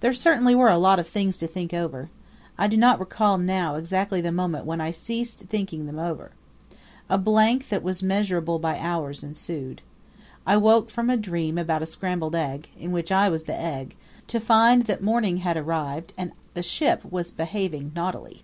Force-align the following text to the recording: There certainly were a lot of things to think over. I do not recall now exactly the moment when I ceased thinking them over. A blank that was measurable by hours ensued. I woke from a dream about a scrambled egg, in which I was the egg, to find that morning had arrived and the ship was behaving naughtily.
There 0.00 0.12
certainly 0.12 0.54
were 0.54 0.68
a 0.68 0.76
lot 0.76 0.98
of 0.98 1.08
things 1.08 1.38
to 1.38 1.46
think 1.46 1.72
over. 1.72 2.10
I 2.58 2.66
do 2.66 2.76
not 2.76 3.00
recall 3.00 3.38
now 3.38 3.76
exactly 3.76 4.20
the 4.20 4.30
moment 4.30 4.66
when 4.66 4.78
I 4.78 4.90
ceased 4.90 5.38
thinking 5.48 5.86
them 5.86 5.98
over. 5.98 6.32
A 7.08 7.16
blank 7.16 7.70
that 7.70 7.82
was 7.82 8.02
measurable 8.02 8.58
by 8.58 8.78
hours 8.78 9.22
ensued. 9.22 9.80
I 10.46 10.58
woke 10.58 10.90
from 10.90 11.08
a 11.08 11.16
dream 11.16 11.56
about 11.56 11.80
a 11.80 11.86
scrambled 11.86 12.34
egg, 12.34 12.68
in 12.78 12.92
which 12.92 13.10
I 13.10 13.30
was 13.30 13.44
the 13.44 13.58
egg, 13.58 13.96
to 14.26 14.38
find 14.38 14.82
that 14.82 15.02
morning 15.02 15.38
had 15.38 15.56
arrived 15.56 16.12
and 16.18 16.32
the 16.52 16.62
ship 16.62 17.02
was 17.10 17.30
behaving 17.30 17.92
naughtily. 17.96 18.42